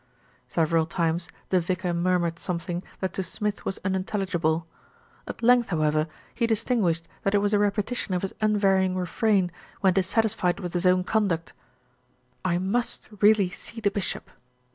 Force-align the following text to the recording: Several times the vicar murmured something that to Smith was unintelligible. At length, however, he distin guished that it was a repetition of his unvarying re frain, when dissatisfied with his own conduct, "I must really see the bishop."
Several 0.49 0.87
times 0.87 1.29
the 1.49 1.59
vicar 1.59 1.93
murmured 1.93 2.39
something 2.39 2.81
that 3.01 3.13
to 3.13 3.21
Smith 3.21 3.65
was 3.65 3.77
unintelligible. 3.85 4.65
At 5.27 5.43
length, 5.43 5.69
however, 5.69 6.07
he 6.33 6.47
distin 6.47 6.79
guished 6.79 7.03
that 7.21 7.35
it 7.35 7.37
was 7.37 7.53
a 7.53 7.59
repetition 7.59 8.15
of 8.15 8.23
his 8.23 8.33
unvarying 8.41 8.95
re 8.97 9.05
frain, 9.05 9.51
when 9.81 9.93
dissatisfied 9.93 10.59
with 10.59 10.73
his 10.73 10.87
own 10.87 11.03
conduct, 11.03 11.53
"I 12.43 12.57
must 12.57 13.09
really 13.21 13.51
see 13.51 13.79
the 13.79 13.91
bishop." 13.91 14.31